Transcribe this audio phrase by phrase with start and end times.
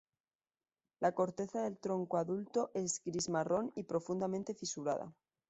[0.99, 5.13] La corteza del tronco adulto es gris-marrón y profundamente fisurada.